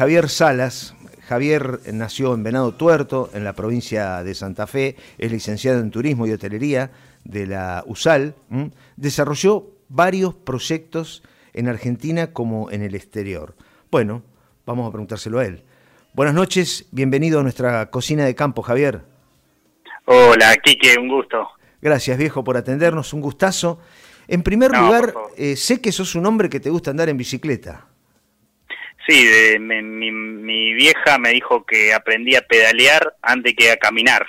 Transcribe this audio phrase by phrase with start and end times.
[0.00, 0.94] Javier Salas.
[1.28, 6.26] Javier nació en Venado Tuerto, en la provincia de Santa Fe, es licenciado en Turismo
[6.26, 6.90] y Hotelería
[7.24, 8.34] de la USAL.
[8.96, 13.54] Desarrolló varios proyectos en Argentina como en el exterior.
[13.90, 14.22] Bueno,
[14.64, 15.64] vamos a preguntárselo a él.
[16.14, 19.02] Buenas noches, bienvenido a nuestra cocina de campo, Javier.
[20.06, 21.46] Hola, Quique, un gusto.
[21.82, 23.78] Gracias, viejo, por atendernos, un gustazo.
[24.28, 27.89] En primer lugar, eh, sé que sos un hombre que te gusta andar en bicicleta.
[29.10, 34.24] Sí, mi, vieja me dijo que aprendí a pedalear antes que a caminar.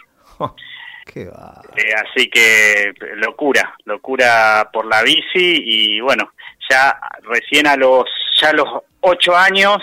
[1.14, 1.62] qué va.
[1.78, 6.34] Eh, así que locura, locura por la bici y bueno,
[6.68, 8.06] ya recién a los
[8.42, 8.68] ya a los
[9.02, 9.78] ocho años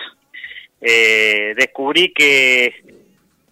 [0.80, 2.82] eh, descubrí que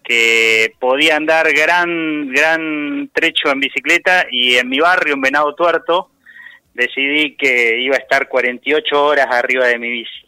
[0.03, 6.11] que podía andar gran gran trecho en bicicleta y en mi barrio en Venado Tuerto
[6.73, 10.26] decidí que iba a estar 48 horas arriba de mi bici.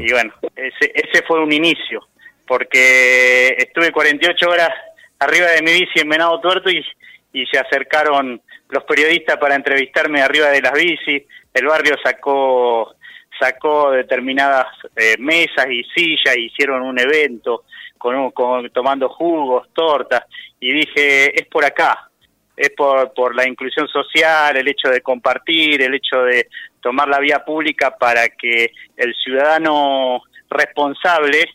[0.00, 2.06] Y bueno, ese, ese fue un inicio,
[2.46, 4.70] porque estuve 48 horas
[5.18, 6.84] arriba de mi bici en Venado Tuerto y,
[7.32, 11.22] y se acercaron los periodistas para entrevistarme arriba de las bicis.
[11.52, 12.94] El barrio sacó
[13.40, 17.64] sacó determinadas eh, mesas y sillas, hicieron un evento
[17.96, 20.24] con, con, tomando jugos, tortas,
[20.60, 22.10] y dije, es por acá,
[22.56, 26.48] es por, por la inclusión social, el hecho de compartir, el hecho de
[26.80, 31.46] tomar la vía pública para que el ciudadano responsable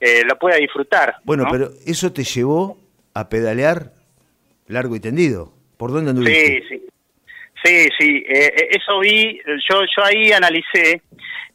[0.00, 1.16] eh, lo pueda disfrutar.
[1.24, 2.78] Bueno, pero eso te llevó
[3.14, 3.92] a pedalear
[4.66, 5.52] largo y tendido.
[5.76, 6.62] ¿Por dónde anduviste?
[6.68, 6.82] Sí, sí.
[7.64, 11.02] Sí, sí, eh, eh, eso vi, yo, yo ahí analicé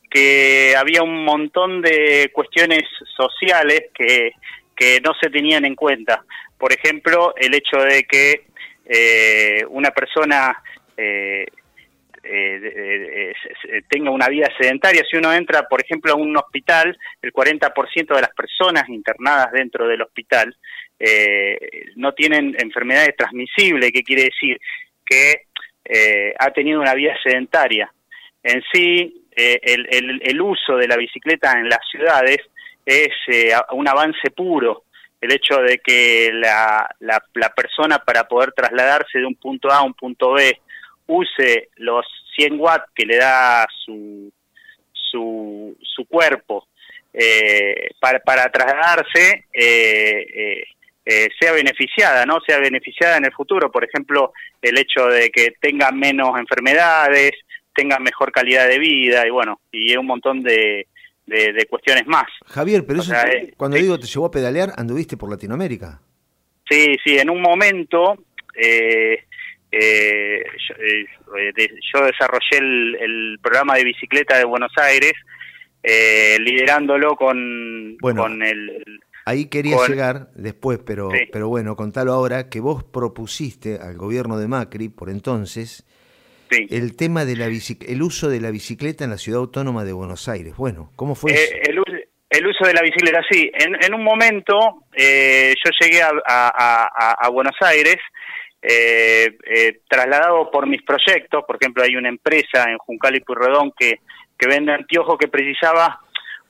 [0.10, 2.84] que había un montón de cuestiones
[3.18, 4.32] sociales que,
[4.74, 6.24] que no se tenían en cuenta.
[6.58, 8.46] Por ejemplo, el hecho de que
[8.86, 10.64] eh, una persona
[10.96, 11.46] eh,
[12.30, 13.34] eh,
[13.90, 15.04] tenga una vida sedentaria.
[15.10, 19.88] Si uno entra, por ejemplo, a un hospital, el 40% de las personas internadas dentro
[19.88, 20.56] del hospital
[21.96, 24.60] no tienen enfermedades transmisibles, que quiere decir
[25.06, 25.44] que
[26.40, 27.94] ha tenido una vida sedentaria.
[28.42, 32.40] En sí, el, el, uso de la bicicleta en las ciudades
[32.84, 33.10] es
[33.74, 34.86] un avance puro
[35.22, 39.84] el hecho de que la, la, persona para poder trasladarse de un punto A a
[39.84, 40.60] un punto B
[41.08, 44.32] use los 100 watts que le da su,
[44.94, 46.68] su, su cuerpo
[47.14, 50.64] eh, para, para trasladarse, eh,
[51.06, 52.40] eh, sea beneficiada, ¿no?
[52.46, 53.72] Sea beneficiada en el futuro.
[53.72, 57.32] Por ejemplo, el hecho de que tenga menos enfermedades,
[57.74, 60.88] tenga mejor calidad de vida y bueno, y un montón de,
[61.28, 62.26] de, cuestiones más.
[62.48, 66.02] Javier, pero eso, eh, cuando digo te llevó a pedalear, anduviste por Latinoamérica.
[66.70, 68.18] Sí, sí, en un momento
[68.56, 69.27] eh,
[69.72, 70.44] eh,
[71.94, 75.14] yo, desarrollé el, programa de bicicleta de Buenos Aires,
[76.40, 79.02] liderándolo con, con el...
[79.26, 84.48] Ahí quería llegar después, pero, pero bueno, contalo ahora, que vos propusiste al gobierno de
[84.48, 85.86] Macri, por entonces,
[86.50, 90.28] el tema de la el uso de la bicicleta en la ciudad autónoma de Buenos
[90.30, 90.56] Aires.
[90.56, 91.62] Bueno, ¿cómo fue eh,
[92.30, 93.52] El, uso de la bicicleta, sí.
[93.54, 97.98] En, un momento eh, yo llegué a, Buenos Aires
[98.70, 101.44] eh, trasladado por mis proyectos.
[101.46, 104.00] Por ejemplo, hay una empresa en Juncal y Purredón que,
[104.38, 106.02] que vende anteojos que precisaba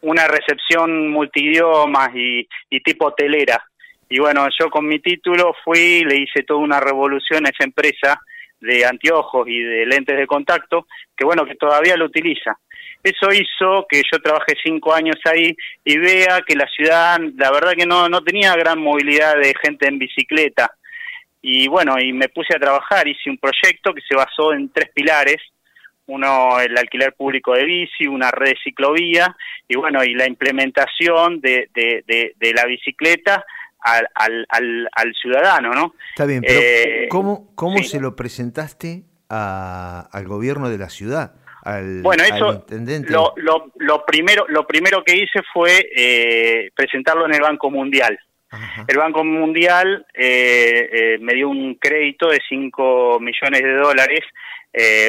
[0.01, 3.63] una recepción multidiomas y, y tipo hotelera.
[4.09, 8.22] Y bueno, yo con mi título fui, le hice toda una revolución a esa empresa
[8.59, 12.57] de anteojos y de lentes de contacto, que bueno, que todavía lo utiliza.
[13.03, 17.73] Eso hizo que yo trabajé cinco años ahí y vea que la ciudad, la verdad
[17.77, 20.72] que no, no tenía gran movilidad de gente en bicicleta.
[21.42, 24.90] Y bueno, y me puse a trabajar, hice un proyecto que se basó en tres
[24.94, 25.38] pilares,
[26.08, 29.36] uno el alquiler público de bici, una red de ciclovía
[29.68, 33.46] y bueno, y la implementación de, de, de la bicicleta
[33.81, 34.08] al,
[34.50, 35.94] al, al, ciudadano, ¿no?
[36.09, 41.36] Está bien, pero eh, ¿cómo, cómo se lo presentaste a, al gobierno de la ciudad?
[41.64, 42.66] Al, bueno, eso
[43.09, 48.18] Lo, lo, lo, primero, lo primero que hice fue eh, presentarlo en el Banco Mundial.
[48.88, 54.21] El Banco Mundial eh, me dio un crédito de 5 millones de dólares,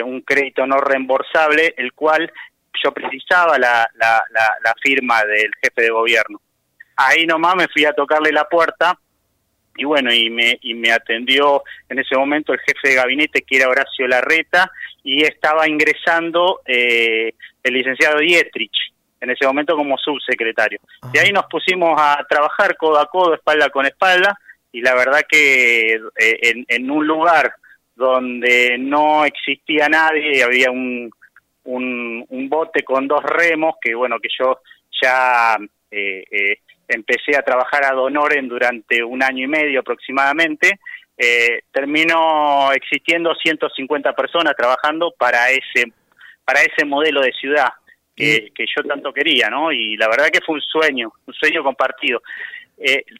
[0.05, 2.32] un crédito no reembolsable, el cual
[2.82, 6.40] yo precisaba la, la, la firma del jefe de gobierno.
[6.96, 8.99] Ahí nomás me fui a tocarle la puerta
[9.79, 13.56] y bueno, y me, y me atendió en ese momento el jefe de gabinete que
[13.56, 14.70] era Horacio Larreta
[15.05, 17.32] y estaba ingresando eh,
[17.62, 18.76] el licenciado Dietrich
[19.20, 20.79] en ese momento como subsecretario.
[21.12, 24.38] Y ahí nos pusimos a trabajar codo a codo, espalda con espalda
[24.73, 26.00] y la verdad que eh,
[26.43, 27.53] en, en un lugar
[27.94, 31.11] donde no existía nadie, había un,
[31.65, 34.61] un, un bote con dos remos que bueno, que yo
[35.03, 35.56] ya
[36.87, 40.79] empecé a trabajar a Donoren durante un año y medio aproximadamente,
[41.73, 45.93] terminó existiendo 150 personas trabajando para ese,
[46.44, 47.69] para ese modelo de ciudad
[48.19, 49.73] que, que, yo tanto quería, ¿no?
[49.73, 52.20] Y la verdad que fue un sueño, un sueño compartido.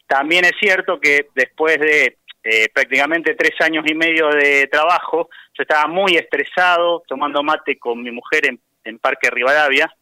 [0.07, 5.61] también es cierto que después de eh, prácticamente tres años y medio de trabajo, yo
[5.61, 8.59] estaba muy estresado, tomando mate con mi mujer en,
[8.99, 9.93] Parque Rivadavia,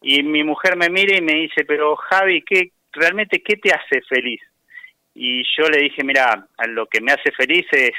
[0.00, 4.00] y mi mujer me mira y me dice, pero Javi, ¿qué, realmente qué te hace
[4.08, 4.40] feliz?
[5.14, 7.92] Y yo le dije, mira, lo que me hace feliz es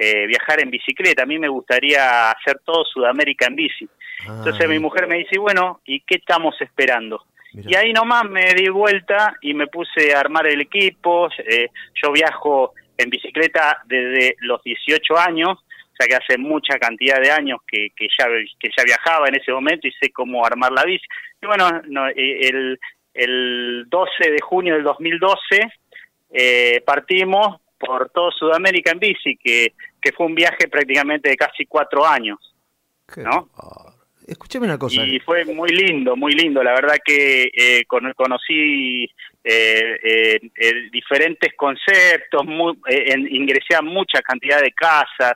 [0.00, 3.88] eh, viajar en bicicleta, a mí me gustaría hacer todo Sudamérica en bici.
[4.28, 7.24] Ah, Entonces mi mujer me dice, bueno, ¿y qué estamos esperando?
[7.52, 11.68] Y ahí nomás me di vuelta y me puse a armar el equipo, eh,
[12.00, 17.32] yo viajo en bicicleta desde los 18 años, o sea que hace mucha cantidad de
[17.32, 18.26] años que, que, ya,
[18.60, 21.04] que ya viajaba en ese momento y sé cómo armar la bici.
[21.42, 21.68] Y bueno,
[22.14, 22.78] eh, el,
[23.14, 25.38] el 12 de junio del 2012
[26.30, 31.66] eh, partimos por todo Sudamérica en bici, que, que fue un viaje prácticamente de casi
[31.66, 32.38] cuatro años.
[33.16, 33.48] ¿no?
[34.26, 35.02] Escúchame una cosa.
[35.02, 36.62] Y fue muy lindo, muy lindo.
[36.62, 39.04] La verdad que eh, conocí
[39.42, 40.40] eh, eh,
[40.92, 42.42] diferentes conceptos,
[43.30, 45.32] ingresé a mucha cantidad de casas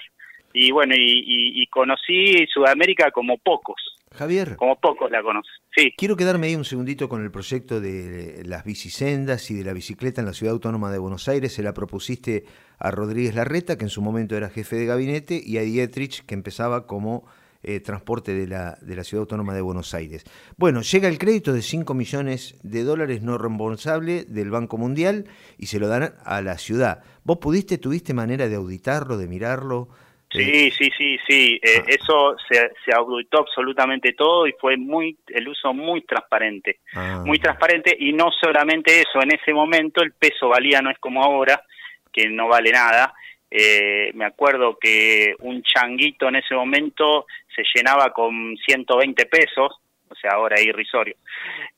[0.52, 3.80] y bueno, y, conocí Sudamérica como pocos.
[4.14, 4.56] Javier.
[4.56, 5.50] Como pocos la conocen.
[5.74, 5.94] Sí.
[5.96, 10.20] Quiero quedarme ahí un segundito con el proyecto de las bicisendas y de la bicicleta
[10.20, 11.54] en la Ciudad Autónoma de Buenos Aires.
[11.54, 12.44] Se la propusiste
[12.82, 16.34] a Rodríguez Larreta, que en su momento era jefe de gabinete, y a Dietrich, que
[16.34, 17.24] empezaba como
[17.62, 20.24] eh, transporte de la, de la Ciudad Autónoma de Buenos Aires.
[20.56, 25.26] Bueno, llega el crédito de 5 millones de dólares no reembolsable del Banco Mundial
[25.58, 27.04] y se lo dan a la ciudad.
[27.22, 29.88] ¿Vos pudiste, tuviste manera de auditarlo, de mirarlo?
[30.32, 31.60] Sí, eh, sí, sí, sí.
[31.62, 31.84] Eh, ah.
[31.86, 37.22] Eso se, se, auditó absolutamente todo y fue muy el uso muy transparente, ah.
[37.24, 39.22] muy transparente y no solamente eso.
[39.22, 41.62] En ese momento el peso valía no es como ahora
[42.12, 43.14] que no vale nada.
[43.50, 50.14] Eh, me acuerdo que un changuito en ese momento se llenaba con 120 pesos, o
[50.14, 51.16] sea, ahora es irrisorio.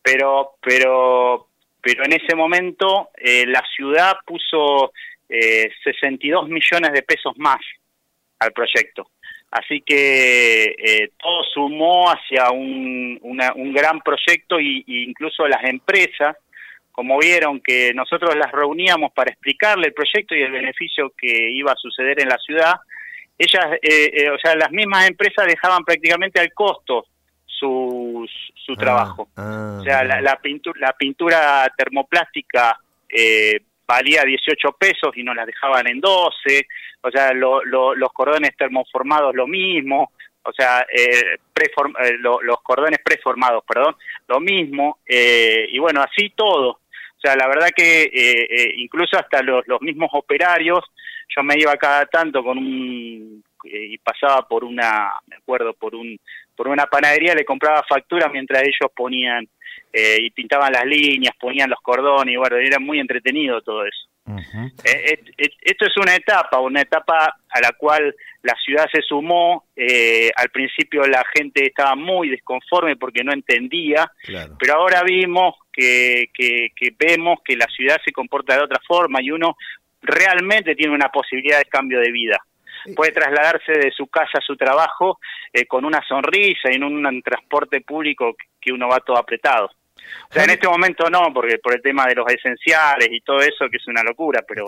[0.02, 1.48] Pero, pero,
[1.80, 4.92] pero en ese momento eh, la ciudad puso
[5.28, 7.60] eh, 62 millones de pesos más
[8.38, 9.10] al proyecto.
[9.50, 16.36] Así que eh, todo sumó hacia un, un gran proyecto y incluso las empresas
[16.94, 21.72] como vieron que nosotros las reuníamos para explicarle el proyecto y el beneficio que iba
[21.72, 22.74] a suceder en la ciudad,
[23.36, 27.06] ellas, eh, eh, o sea, las mismas empresas dejaban prácticamente al costo
[27.44, 28.24] su,
[28.54, 29.28] su ah, trabajo.
[29.36, 35.46] Ah, o sea, la, pintura, la pintura termoplástica eh, valía 18 pesos y nos las
[35.46, 36.66] dejaban en 12,
[37.00, 40.12] o sea, los cordones termoformados lo mismo,
[40.44, 40.86] o sea,
[42.20, 43.96] los cordones preformados, perdón,
[44.28, 46.83] lo mismo, y bueno, así todo.
[47.24, 50.80] Sea, la verdad que eh, eh, incluso hasta los, los mismos operarios,
[51.34, 55.94] yo me iba cada tanto con un eh, y pasaba por una, me acuerdo, por
[55.94, 56.20] un
[56.54, 59.48] por una panadería, le compraba factura mientras ellos ponían
[59.92, 64.08] y pintaban las líneas, ponían los cordones, y bueno, era muy entretenido todo eso.
[65.62, 69.64] esto es una etapa, una etapa a la cual la ciudad se sumó,
[70.36, 74.10] al principio la gente estaba muy desconforme porque no entendía,
[74.58, 79.30] pero ahora vimos que, que, vemos que la ciudad se comporta de otra forma y
[79.30, 79.56] uno
[80.02, 82.38] realmente tiene una posibilidad de cambio de vida.
[82.94, 85.18] Puede trasladarse de su casa a su trabajo
[85.52, 89.70] eh, con una sonrisa y en un, transporte público que uno va todo apretado.
[90.28, 93.38] O sea, en este momento no, porque por el tema de los esenciales y todo
[93.38, 94.66] eso, que es una locura, pero,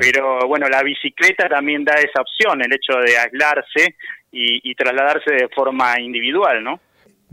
[0.00, 3.94] pero bueno, la bicicleta también da esa opción, el hecho de aislarse
[4.32, 6.80] y, y trasladarse de forma individual, ¿no?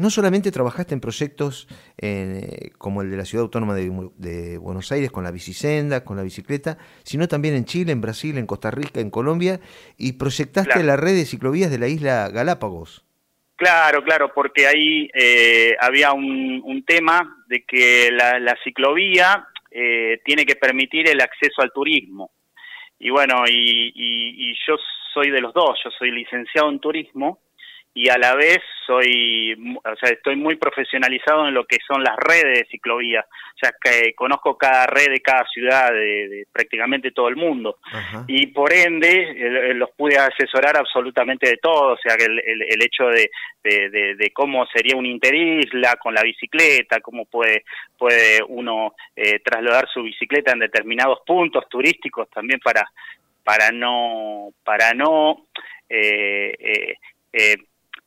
[0.02, 1.68] No solamente trabajaste en proyectos
[2.02, 6.24] eh, como el de la Ciudad Autónoma de, Buenos Aires con la bicisenda, con la
[6.24, 9.60] bicicleta, sino también en Chile, en Brasil, en Costa Rica, en Colombia,
[10.00, 13.06] y proyectaste la red de ciclovías de la isla Galápagos.
[13.56, 20.56] Claro, claro, porque ahí eh, había un, tema de que la, ciclovía eh, tiene que
[20.56, 22.32] permitir el acceso al turismo.
[22.98, 24.78] Y bueno, y yo
[25.14, 27.40] soy de los dos, yo soy licenciado en turismo
[27.94, 32.16] y a la vez soy, o sea, estoy muy profesionalizado en lo que son las
[32.18, 37.28] redes de ciclovía, o sea, que conozco cada red de cada ciudad de, prácticamente todo
[37.28, 37.78] el mundo.
[38.28, 43.30] Y por ende los pude asesorar absolutamente de todo, o sea, que el, hecho de,
[43.64, 47.64] de, cómo sería un interisla con la bicicleta, cómo puede
[47.98, 52.90] puede uno eh, trasladar su bicicleta en determinados puntos turísticos también para
[53.44, 55.46] para no para no
[55.88, 56.96] eh, eh,
[57.32, 57.56] eh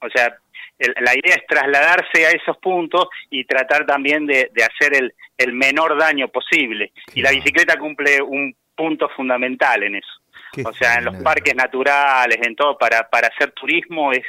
[0.04, 0.37] o sea,
[0.78, 5.99] la idea es trasladarse a esos puntos y tratar también de, hacer el, el, menor
[5.99, 6.92] daño posible.
[7.14, 10.20] Y la bicicleta cumple un punto fundamental en eso.
[10.64, 14.25] o sea, en los parques naturales, en todo, para, para hacer turismo es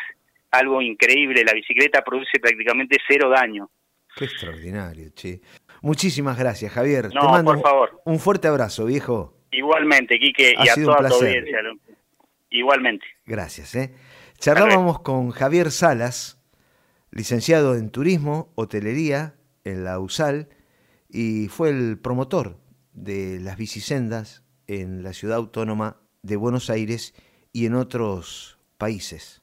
[0.52, 1.44] algo increíble.
[1.44, 3.70] La bicicleta produce prácticamente cero daño.
[4.16, 5.42] Qué extraordinario, che.
[5.82, 7.10] Muchísimas gracias, Javier.
[7.14, 8.02] No, Te mando por favor.
[8.06, 9.34] Un fuerte abrazo, viejo.
[9.52, 11.60] Igualmente, Quique, y a toda tu audiencia.
[12.50, 13.06] Igualmente.
[13.26, 13.94] Gracias, ¿eh?
[14.40, 16.38] Charlábamos con Javier Salas,
[17.10, 20.50] licenciado en Turismo, Hotelería, en la USAL,
[21.10, 22.60] y fue el promotor
[22.94, 27.14] de las bicisendas en la ciudad autónoma de Buenos Aires
[27.54, 29.42] y en otros países.